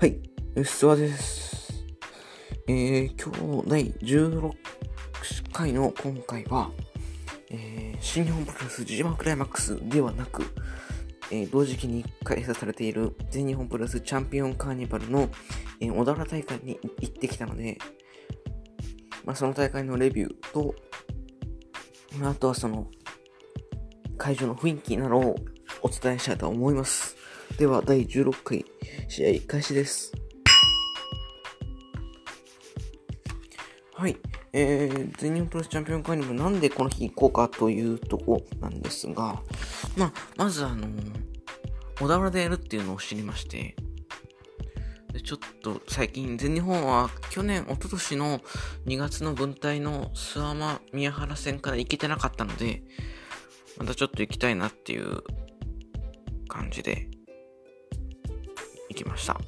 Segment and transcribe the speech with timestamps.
[0.00, 0.20] はい、
[0.54, 1.84] 諏訪です。
[2.68, 4.52] えー、今日第16
[5.52, 6.70] 回の今回は、
[7.50, 10.44] えー、新日本プロレス G1 クライマックスではなく、
[11.32, 15.28] えー、同時期に開催されている全日本プロレスチャンピオンカーニバルの、
[15.80, 17.76] えー、小田原大会に行ってきたので、
[19.24, 20.76] まあ、その大会のレビューと、
[22.22, 22.86] あとはその
[24.16, 25.34] 会場の雰囲気などを
[25.82, 27.17] お伝えしたいと思います。
[27.56, 28.64] では、第16回
[29.08, 30.12] 試合開始です。
[33.94, 34.16] はい。
[34.52, 39.42] えー、全日本プロレスチャンピオン会にもなんでこの日行こうかというとこなんですが、
[39.96, 40.86] まあ、まずあの、
[41.98, 43.74] 小田原でやるっていうのを知りまして、
[45.12, 48.40] でちょっと最近全日本は去年、一昨年の
[48.86, 52.84] 2月の分隊の諏訪間宮原戦から行けてなかったので、
[53.78, 55.22] またちょっと行きたいなっていう
[56.46, 57.08] 感じで
[58.98, 59.40] きました。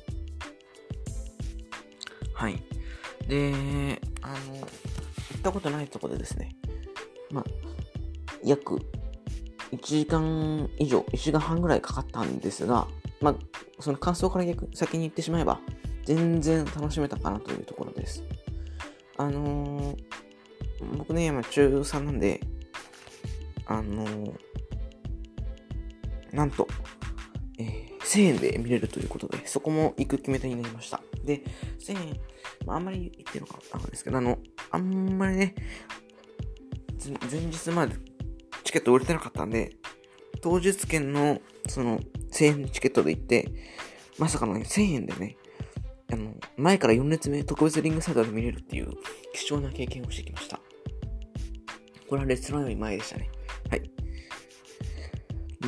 [2.35, 2.63] はい。
[3.29, 4.67] で、あの、行
[5.39, 6.57] ったことないとこでですね、
[7.31, 7.45] まあ、
[8.45, 8.77] 約
[9.73, 12.87] 1時間以上、1時間半ぐらいかかったんですが、
[13.21, 13.35] まあ、
[13.79, 15.61] その感想から逆先に言ってしまえば、
[16.05, 18.25] 全然楽しめたかなというところです。
[19.17, 19.97] あのー、
[20.97, 22.41] 僕ね、今中3なんで、
[23.67, 24.35] あのー、
[26.33, 26.67] なんと、
[28.11, 31.01] 1000円で見れるということで、そこも行く決め手になりました。
[31.25, 31.45] で、
[31.79, 32.21] 1000円、
[32.67, 34.39] まあ、あんまり言ってるのかあるんですけど、あの、
[34.73, 35.55] あんまりね、
[37.31, 37.95] 前日まで
[38.65, 39.77] チケット売れてなかったんで、
[40.43, 42.01] 当日券の、その、
[42.33, 43.49] 1000円のチケットで行って、
[44.19, 45.37] まさかのね、1000円でね、
[46.13, 48.91] あの、前から4列目特別リングサイドで見れるっていう
[49.35, 50.61] 貴重な経験をしてきました。
[52.09, 53.31] これはレストランより前でしたね。
[53.71, 53.91] はい。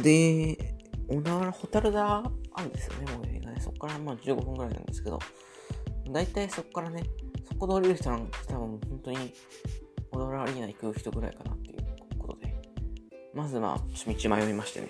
[0.03, 0.72] で、
[1.09, 3.61] 小田原、ホタルダあるんですよね、もう映画ね。
[3.61, 5.19] そこからまあ15分ぐらいなんですけど、
[6.11, 7.03] 大体そこからね、
[7.49, 9.35] そこで降りる人なんて多分本当に
[10.11, 12.55] 小田原アリーナ行く人ぐらいかなっていうことで、
[13.35, 14.89] まずまあ、道迷いましてね。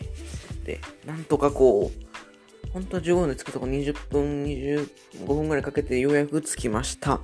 [0.64, 7.20] で、なんとかこう、本当は15分で着くとこ20分、25分ぐらいかけてようやく着きました。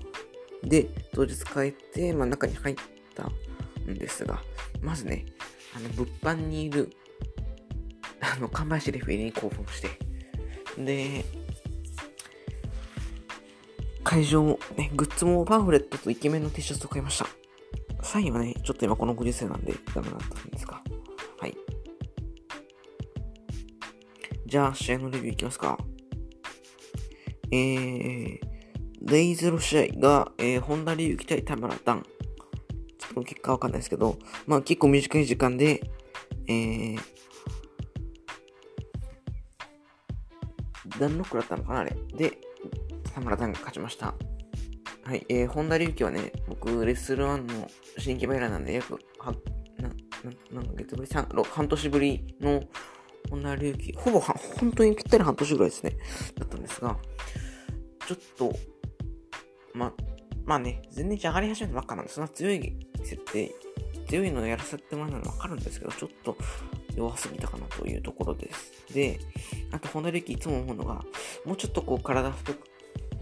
[0.62, 2.76] で、当日帰って、まあ中に入っ
[3.14, 3.30] た
[3.90, 4.42] んですが、
[4.82, 5.24] まずね、
[5.74, 6.92] あの、物販にいる
[8.34, 9.90] あの、看板師レフェリーに興奮して、
[10.76, 11.24] で、
[14.04, 17.26] 会場も、ね、グッズもパンフレットとイケメンの T シャツを買いました。
[18.02, 20.82] サインはね、ちょっと今このご時世なんでダメだったんですが。
[21.38, 21.54] はい。
[24.46, 25.78] じゃあ、試合のレビューいきますか。
[27.50, 28.40] えー、
[29.02, 32.06] デイズの試合が、えー、本田隆起対田村ダン。
[32.98, 35.82] ちょっと結果わかんないですけど、まあ結構短い時間で、
[36.46, 37.00] えー、
[40.98, 41.96] ダンロックだったのかなあれ。
[42.14, 42.38] で、
[43.14, 44.14] 田村ンが勝ちました。
[45.04, 49.32] はい、えー、本田隆起はね、僕、レッスル1の新規バイラーなんで、約、は、
[49.78, 49.94] な、な、
[50.52, 51.08] 何ヶ月ぶり？
[51.50, 52.62] 半年ぶりの
[53.30, 55.96] 本田隆起、ほぼは、本当にぴったり半年ぐらいですね、
[56.36, 56.98] だったんですが、
[58.06, 58.54] ちょっと、
[59.72, 59.92] ま、
[60.44, 63.54] まあね、全然上がり始めたばっかなんで、そんな強い設定、
[64.08, 66.36] 強いのをやらせてもらうのはわかるんですけど、ちょっと
[66.98, 68.92] 弱すぎたかなというところです。
[68.92, 69.20] で、
[69.72, 71.04] あと、本田力いつも思うのが、
[71.44, 72.58] もうちょっとこう、体太く、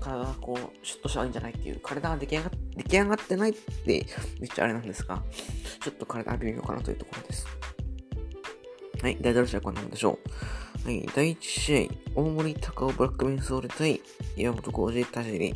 [0.00, 4.06] 体がこう、シュッとしたらいいんじゃないっていう、体が出来上が出来上がってないって
[4.40, 5.22] めっちゃあれなんですが、
[5.80, 7.46] ちょっと体が微妙かなというところです。
[9.02, 10.18] はい、第0試合こんなもんでしょ
[10.84, 10.86] う。
[10.86, 14.00] はい、第1試合、大森高尾ブラックメンソール対
[14.36, 15.54] 岩本浩二田尻。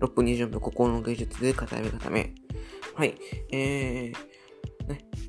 [0.00, 2.32] 6分20秒、ここの芸術で片目固め。
[2.94, 3.14] はい、
[3.52, 4.31] えー、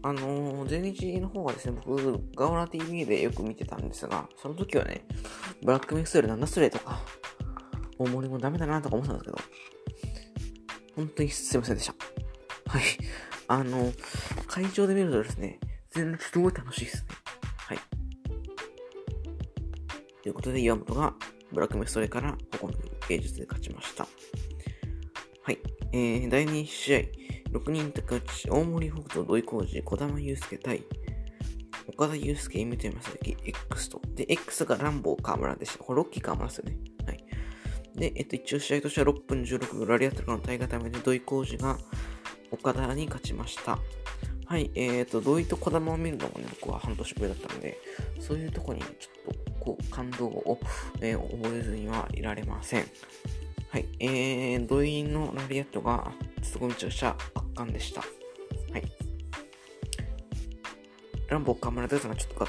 [0.05, 5.05] あのー、全日の方はですね、僕、ガオラ TV でよく見てたんですが、その時はね、
[5.63, 7.01] ブラックミックスよりなんだそれとか、
[7.97, 11.95] 大盛りもダメだなとか思ってたんですけど、本当にすいませんでした。
[12.69, 12.83] はい。
[13.47, 13.93] あのー、
[14.47, 15.59] 会場で見るとですね、
[15.91, 17.03] 全然すごい楽しいですね。
[17.67, 17.79] はい。
[20.21, 21.13] ということで、岩本が
[21.53, 22.73] ブラックメストレからここの
[23.07, 24.05] 芸術で勝ちました。
[25.43, 25.59] はい。
[25.93, 27.22] えー、第2試合、
[27.53, 30.83] 6人高内、大森北斗、土井浩二、小玉祐介対、
[31.87, 34.01] 岡田祐介、イトヤマサキ、X と。
[34.15, 35.83] で、X がランボー河村でした。
[35.83, 36.77] これロッキー河村ですよね。
[37.05, 37.23] はい。
[37.95, 41.77] で、えっと、一応試合としては6分16秒、ラリアットの対固めで土井浩二が
[42.49, 43.77] 岡田に勝ちました。
[44.47, 47.77] はい、えっ、ー、と、土井と小玉を見るのもね、僕は半年ぶりだったので、
[48.19, 50.59] そういうとこにちょっと、こう、感動を、
[51.01, 52.85] えー、覚えずにはいられません。
[53.69, 56.11] はい、えー、土井のラリアットが、
[56.41, 57.15] すごいめちゃくちゃ
[57.53, 58.01] 巻でした。
[58.01, 58.07] は
[58.77, 58.83] い。
[61.29, 62.47] ランボーカムラデザがちょっとが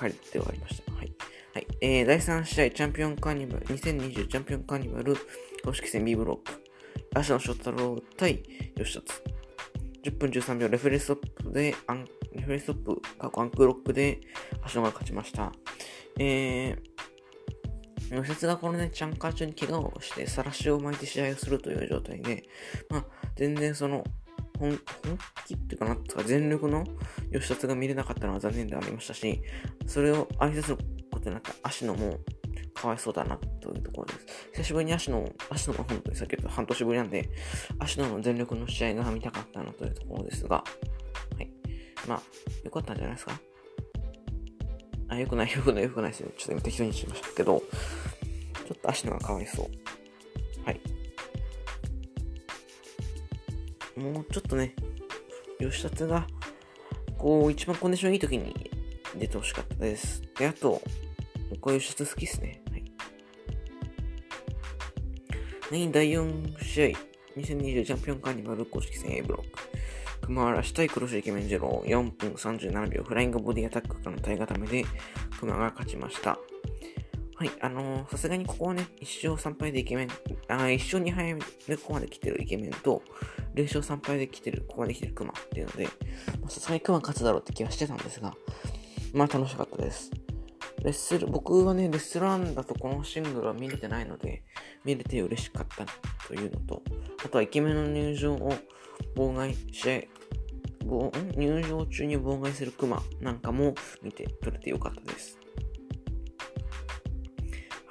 [0.00, 0.92] 書いてはありました。
[0.92, 1.12] はい。
[1.54, 1.66] はい。
[1.80, 5.16] えー、第3試合、チャンピオンカーニバル、2020チャンピオンカーニバル
[5.64, 6.64] 公式戦 B ブロック。
[7.14, 8.42] 足野翔太郎対
[8.76, 9.04] 吉達。
[10.02, 14.20] 10分13秒、レフェリーストップで、アンレフェリーストップ、過去アンクロックで
[14.62, 15.52] 足野が勝ちました。
[16.18, 16.93] えー、
[18.22, 22.44] 吉達がこのね、チャンカー中に怪我をして、さらしを巻いて試合をするという状態で、
[22.90, 23.04] まあ、
[23.36, 24.04] 全然その、
[24.58, 24.78] 本
[25.46, 26.84] 気っていうかなとか全力の
[27.32, 29.42] 吉達が見れなかったのは残念でありましたし、
[29.86, 30.76] それを挨拶の
[31.10, 32.18] ことになった足野も
[32.72, 34.26] かわいそうだなというところです。
[34.52, 37.28] 久しぶりに足野、足野は本当にさっき言った半年ぶりなんで、
[37.80, 40.64] 足野の全力の試合が見たかったなというところですが、は
[41.42, 41.50] い。
[42.06, 42.22] まあ、
[42.64, 43.32] よかったんじゃないですか？
[45.08, 46.30] あ、よくない、よくない、よくないですよ。
[46.38, 47.62] ちょっと今適当にしましたけど、
[48.84, 49.66] 足野がかわいそう。
[50.64, 50.80] はい。
[53.96, 54.74] もうちょっとね、
[55.58, 56.26] 吉達が、
[57.18, 58.70] こう、一番コンディションいい時に
[59.16, 60.22] 出てほしかったです。
[60.38, 60.82] で、あと、
[61.60, 62.62] こういう質好きっすね。
[62.70, 62.84] はい。
[65.68, 69.64] 次、第4試合、2020チャンピオンカーニバル公式戦 A ブロック。
[70.26, 74.84] 熊原対黒潮イケメンゼロ4分37秒フライングボディアタックからの耐え固めで
[75.38, 76.38] 熊が勝ちました。
[77.44, 80.08] はい、あのさすがにここはね、1勝3敗でイケメン、
[80.48, 81.34] あ1勝2敗
[81.68, 83.02] でここまで来てるイケメンと、
[83.54, 85.86] 0勝3敗で来てる、ここまで来てる熊っていうので、
[86.48, 88.34] さすがに熊勝つだろうって気はしてたんですが、
[89.12, 90.10] まあ楽しかったです。
[90.82, 94.42] レッスル、僕はね、レスランだとこのシングルは見れてないので、
[94.82, 95.84] 見れて嬉しかった
[96.26, 96.82] というのと、
[97.26, 98.54] あとはイケメンの入場を
[99.14, 100.00] 妨害、試合、
[101.36, 105.43] 入場中に妨害するクマなんかも見て取れてよかったです。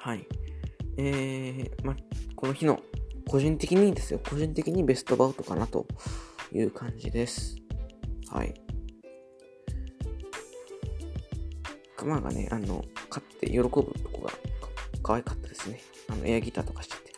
[0.04, 0.26] はい。
[0.98, 1.96] えー、ま、
[2.36, 2.78] この日の
[3.26, 5.86] 個人的にですよ、個人的にベストバウトかなと
[6.52, 7.56] いう感じです。
[8.28, 8.52] はい。
[11.96, 13.80] 熊がね、あの、飼って喜ぶと
[14.12, 14.30] こが
[15.02, 15.80] 可愛かったですね。
[16.10, 17.14] あの、エアギターとかしてて。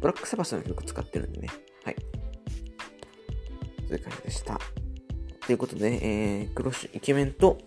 [0.00, 1.50] ブラックサバスの曲使ってるんでね。
[1.84, 1.96] はい。
[3.86, 4.58] そういう感じでした。
[5.44, 7.58] ということで、えー、黒イケメンと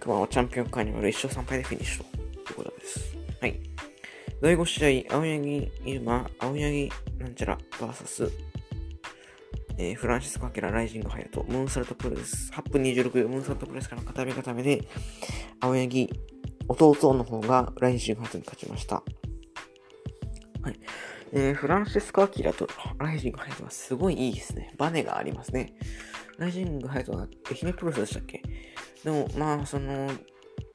[0.00, 2.04] 熊はチャンピオンカーニバル1勝3敗でフィニッシュ
[2.44, 3.16] ということです。
[3.40, 3.67] はい。
[4.40, 6.88] 第5試合、青柳ゆま、青柳
[7.18, 8.30] なんちゃら VS
[9.80, 14.88] えー、フランシスコ・アケラ、ライジング・ハヤト、ムーンサルトプレス、8分26秒、ムーンサルトプレスから片目固めで、
[15.60, 16.10] 青柳、
[16.68, 18.96] 弟の方がライジング・ハヤトに勝ちました。
[18.96, 20.80] はい。
[21.32, 22.68] えー、フランシスコ・アキラと
[22.98, 24.72] ライジング・ハヤトはすごいいいですね。
[24.78, 25.74] バネがありますね。
[26.38, 28.42] ライジング・ハヤトは愛媛プロレスでしたっけ？
[29.04, 30.10] でも、まあ、その、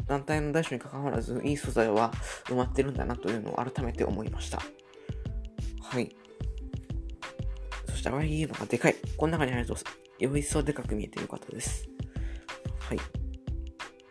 [0.07, 2.11] 団体の大小に関わらず、いい素材は
[2.45, 4.61] 埋まってるんだなというのを改めて思いました。
[5.81, 6.15] はい
[7.89, 7.95] そ。
[7.95, 8.23] した。
[8.23, 8.95] いいのがでかい。
[9.17, 9.75] この中に入ると、
[10.19, 11.87] より一層でかく見えてよかったです。
[12.79, 12.99] はい。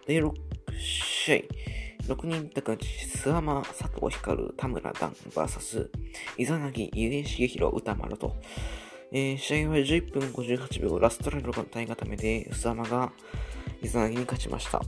[0.06, 0.32] で、6
[0.78, 1.72] 試合。
[2.08, 5.88] 6人高地、諏訪間、佐藤光、田村段 VS、
[6.36, 8.34] イザナギ、ゆえしげひろ、歌丸と。
[9.12, 13.12] えー、試合は11分58秒、ラストライブの対固めで、諏訪間が
[13.82, 14.82] イザナギに勝ちました。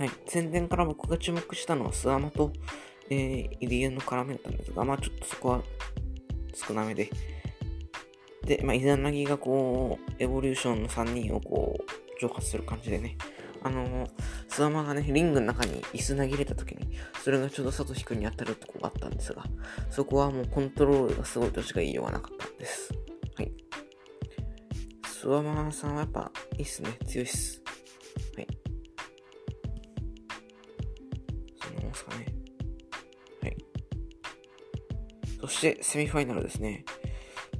[0.00, 0.10] はい。
[0.26, 2.52] 宣伝から僕が注目したのは、諏訪間と、
[3.10, 5.62] えー、入江の絡めだったんですが、まあちょっとそこは
[6.54, 7.10] 少なめで。
[8.46, 11.84] で、まあ、イザナギがこう、エボリューションの3人をこう、
[12.18, 13.18] 蒸発する感じでね。
[13.62, 14.10] あのー、
[14.48, 19.44] スワマがね、リングの中に椅子投げ入れた時に、それがちょうどサトシ君に当たるとこがあったんですが、
[19.90, 22.90] そこはもうコントロールがすごいとしか言いようがなかったんです。
[23.34, 23.52] はい。
[25.04, 26.96] スワマさんはやっぱいいっすね。
[27.06, 27.59] 強いっす。
[32.00, 32.30] そんなもんす
[33.40, 33.56] かね。
[35.40, 36.84] そしてセミファイナルですね。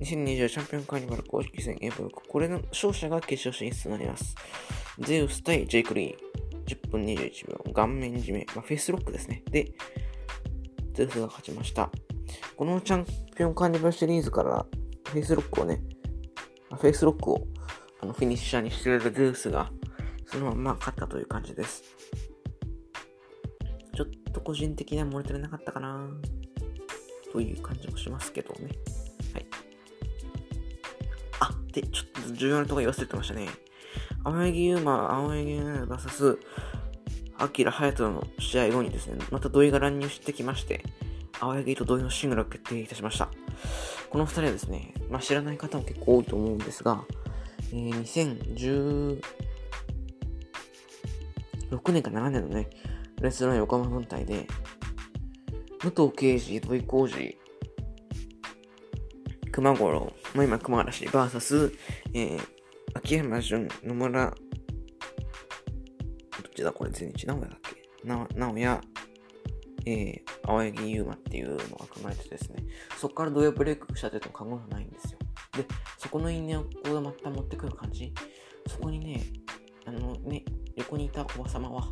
[0.00, 2.22] 2020チャンピオンカーニバル公式戦 A ブロック。
[2.26, 4.34] これの勝者が決勝進出となります。
[4.98, 6.30] ゼウス対ジェイク・リー。
[6.66, 7.72] 10分21秒。
[7.72, 8.46] 顔面締め。
[8.54, 9.42] まあ、フェイスロックですね。
[9.50, 9.72] で、
[10.94, 11.90] ゼウスが勝ちました。
[12.56, 13.06] このチャン
[13.36, 14.66] ピオンカーニバルシリーズから
[15.06, 15.82] フェイスロックをね、
[16.70, 17.46] フェイスロックを
[18.02, 19.70] あのフィニッシャーにしているゼウスが
[20.26, 21.82] そのまま勝ったという感じです。
[24.00, 26.08] ちょっと個人的には漏れてなかったかな
[27.32, 28.70] という感じもしますけどね。
[29.34, 29.46] はい。
[31.40, 33.48] あ、で、ちょっと重要なところ言忘れてましたね。
[34.24, 36.38] 青柳優馬、青柳優馬 VS、
[37.36, 40.82] アキラ隼人の試合後にですね、また土井が乱入してきまして、
[41.38, 43.28] 青柳と土井のシングルを決定いたしました。
[44.08, 47.04] この二人はですね、まあ、知らない方も結構多いと思うんですが、
[47.70, 49.20] えー、
[51.70, 52.70] 2016年か7年のね、
[53.20, 54.46] レスラー横浜本体で、
[55.82, 57.36] 武藤敬司、土井浩二、
[59.52, 61.72] 熊五郎、まあ、今熊嵐、バーサス、
[62.14, 62.40] えー、
[62.94, 64.36] 秋山純、野村、どっ
[66.54, 68.08] ちだこれ全日名古屋だっけ？
[68.08, 68.80] な、なおや、
[69.84, 72.64] えー、青柳優馬っていうのが組まれてですね、
[72.96, 75.18] そこからドヤブレイクしたというと過言はないんですよ。
[75.56, 75.66] で、
[75.98, 78.14] そこの因縁をここがまた持ってくる感じ、
[78.66, 79.22] そこにね、
[79.84, 80.44] あのね、
[80.76, 81.88] 横にいたおば様は、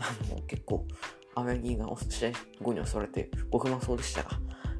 [0.00, 0.86] あの、結構、
[1.34, 4.30] 青柳が試合後に襲われてご不満そうでしたが、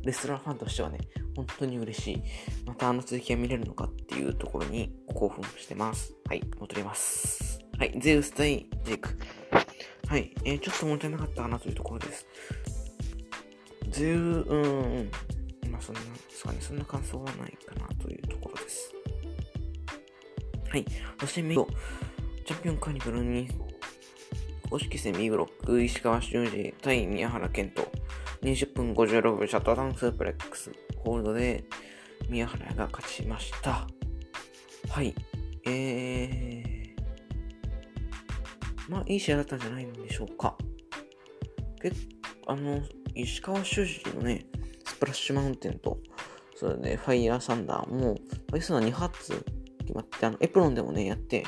[0.02, 0.98] レストランファンとしてはね、
[1.36, 2.22] 本当に嬉しい。
[2.66, 6.14] またあの続きが見れるのかっていうところに興奮してます。
[6.26, 7.60] はい、戻ります。
[7.78, 9.10] はい、ゼウス対ジェイク。
[10.08, 12.26] はい、えー、ちょっと物足りなかったかなというところです。
[13.90, 14.56] ゼウ、う
[15.06, 15.10] ん、
[15.70, 18.92] まあそんな、そかね、そんな感想はないかなというところです。
[20.68, 20.84] はい、
[21.20, 21.68] そしてメイド、
[22.46, 23.48] チャンピオンカーニバルに、
[24.70, 27.82] 公式戦 B ブロック、石川修司対宮原健人。
[28.42, 31.64] 20分56秒シャットダウンスープレックスホールドで
[32.28, 33.88] 宮原が勝ちました。
[34.88, 35.12] はい。
[35.66, 40.56] えー、まあ、いい試合だったんじゃないんでしょうか。
[41.82, 41.90] け
[42.46, 42.80] あの、
[43.16, 44.46] 石川修司のね、
[44.86, 45.98] スプラッシュマウンテンと、
[46.54, 48.14] それで、ファイヤーサンダーも、
[48.50, 49.44] ファイサンダー2発
[49.90, 51.44] 決まって、あの、エプロンでもね、やって、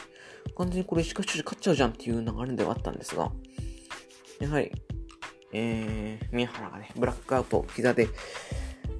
[0.56, 3.30] 完全にこれ石川修司勝っちゃうじゃんっていう流れではあったんですが、
[4.40, 4.72] やはり、
[5.52, 8.08] えー、宮原がね、ブラックアウト、膝で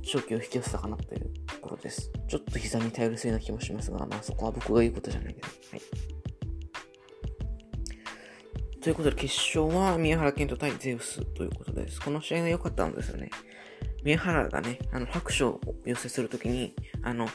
[0.04, 2.10] 勝機を引き寄せたかなというところです。
[2.28, 5.48] ちょっと膝に頼りすぎな気もしますが、まあそこは僕が言うことじゃないけど。
[5.48, 5.82] はい。
[8.80, 12.00] ということで、決勝は宮原健人対ゼウスということです。
[12.00, 13.30] この試合が良かったんですよね。
[14.04, 17.28] 宮原がね、あの、拍手を寄せするときに、あの、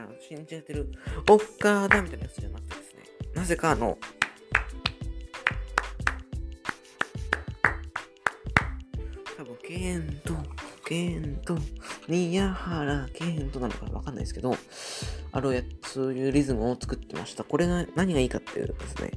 [0.00, 0.90] あの信じてる、
[1.28, 3.02] オッカーだみたいなやつじゃなくてですね、
[3.34, 3.98] なぜかあの、
[9.36, 10.34] 多分ケント、
[10.86, 11.58] ケント、
[12.08, 14.56] 宮原ケントなのかわかんないですけど、
[15.32, 17.44] あるや、そういうリズムを作ってました。
[17.44, 19.10] これが何がいいかっていうとですね、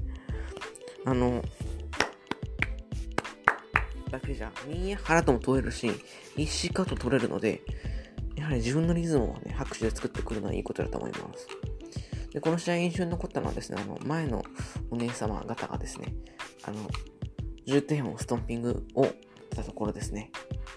[1.06, 1.44] あの、
[4.12, 5.92] だけじゃ、宮原とも取れるし、
[6.36, 7.62] 石かと取れるので、
[8.44, 11.48] やはり自分のリズムをね、拍手で作ってくるのはいいことだと思います。
[12.34, 14.44] で、この試合印象に残ったのはですね、あの、前の
[14.92, 16.14] お姉様方がですね、
[16.66, 16.90] あの、
[17.66, 19.12] 重点をストンピングをし
[19.56, 20.30] たところですね。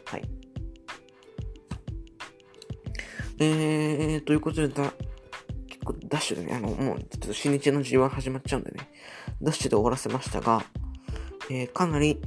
[0.05, 0.23] はい。
[3.41, 4.93] えー、ということで、だ、
[5.67, 8.91] 結構ダッシュでね、あの、もう、ちょっと新日の G1 始まっちゃうんでね、
[9.43, 10.65] ダッシュで終わらせましたが、
[11.51, 12.21] えー、かなり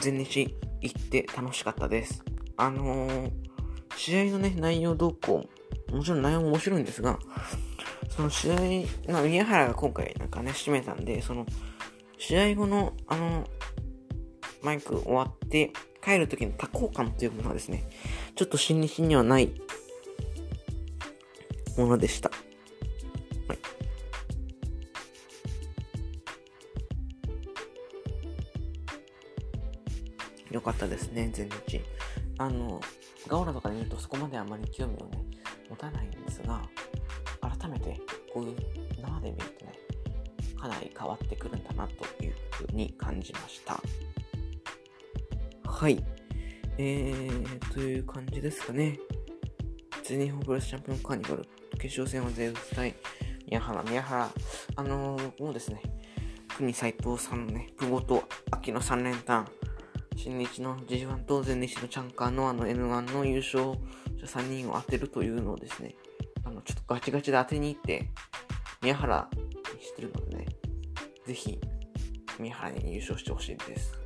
[0.00, 2.24] 全日行って楽しかったです。
[2.56, 3.49] あのー、
[3.96, 5.48] 試合のね、内容動向、
[5.92, 7.18] もちろん内容も面白いんですが、
[8.08, 8.56] その試合、
[9.10, 11.46] まあ、宮原が今回なんかね、締めたんで、その、
[12.18, 13.48] 試合後の、あの、
[14.62, 17.88] マイク終わって、帰る時の多幸感というものはですね、
[18.34, 19.52] ちょっと新日にはない
[21.76, 22.30] ものでした。
[23.48, 23.58] はい。
[30.54, 31.80] よかったですね、全日。
[32.38, 32.80] あの、
[33.28, 35.24] ガオラとかで見るとそこまであまり興味をね、
[35.68, 36.62] 持たないんですが、
[37.40, 38.00] 改めて
[38.32, 38.56] こういう
[39.00, 39.72] 生で見るとね、
[40.58, 43.80] かなり変わってくるんだなというふうに感じました。
[45.64, 46.02] はい。
[46.78, 48.98] えー、という感じですかね。
[50.04, 51.46] 全日本プロレスチャンピオンカーニバル
[51.78, 52.94] 決勝戦はゼウス対
[53.46, 53.82] 宮原。
[53.84, 54.30] 宮原、
[54.76, 55.82] あのー、僕もですね、
[56.56, 59.48] 国斎藤さんのね、久保と秋の3連単、
[60.22, 63.78] 新日の G1 と全日のチャンカーのあの N1 の優勝
[64.18, 65.94] 者3人を当てるというのをですね、
[66.44, 68.10] あの、ちょっとガチガチで当てに行って、
[68.82, 70.46] 宮原にしてるのでね、
[71.26, 71.58] ぜひ、
[72.38, 73.98] 宮原に優勝してほしいです。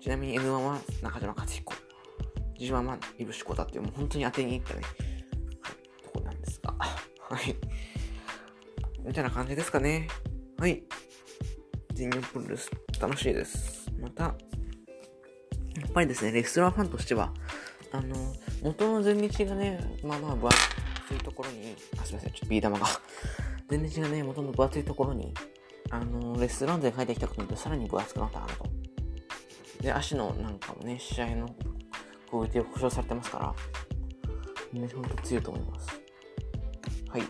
[0.00, 1.74] ちなみに N1 は中島克彦。
[2.58, 4.80] G1 はイブシコだって、もう本当に当てに行ったね、
[5.60, 6.72] はい、とこなんですが。
[6.80, 7.54] はい。
[9.04, 10.08] みたいな感じですかね。
[10.56, 10.82] はい。
[11.92, 13.92] 全日本プロレス楽しいです。
[14.00, 14.34] また、
[15.88, 17.32] っぱりですね、レストラーファンとしては、
[17.90, 22.86] あの、元の全日がね、まあまあ分厚いところに、あ、すいません、ちょっとビー玉が。
[23.68, 25.32] 全日がね、元の分厚いところに、
[25.90, 28.66] あの、レストランドで書いてきたことでさらに分厚くなったかなと。
[29.80, 31.54] で、足のなんかもね、試合の
[32.30, 33.54] クオリティを保証されてますか
[34.72, 35.88] ら、ね、ほんと強いと思います。
[37.08, 37.22] はい。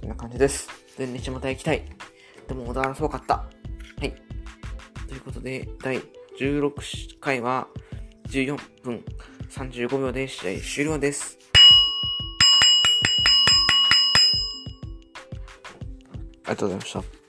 [0.00, 0.68] そんな感じです。
[0.96, 1.84] 全日また行きたい。
[2.48, 3.36] でも、小田原すごかった。
[3.36, 3.48] は
[4.02, 4.14] い。
[5.06, 6.02] ということで、第
[6.38, 7.68] 16回は
[8.28, 9.04] 14分
[9.50, 11.38] 35秒で試合終了です。
[16.46, 17.23] ありがとうございました。